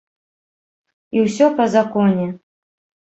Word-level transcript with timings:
І 1.17 1.25
ўсё 1.27 1.45
па 1.59 1.69
законе. 1.77 2.27